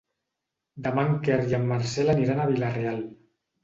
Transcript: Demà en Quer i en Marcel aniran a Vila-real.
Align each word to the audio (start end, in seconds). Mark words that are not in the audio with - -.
Demà 0.87 1.05
en 1.11 1.13
Quer 1.29 1.39
i 1.53 1.59
en 1.61 1.71
Marcel 1.75 2.13
aniran 2.19 2.45
a 2.49 2.53
Vila-real. 2.57 3.09